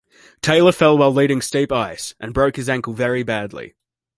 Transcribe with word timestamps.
Taylor 0.41 0.71
fell 0.71 0.97
while 0.97 1.13
leading 1.13 1.41
steep 1.43 1.71
ice, 1.71 2.15
and 2.19 2.33
broke 2.33 2.55
his 2.55 2.67
ankle 2.67 2.91
very 2.93 3.21
badly. 3.21 3.75